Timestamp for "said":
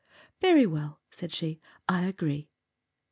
1.11-1.31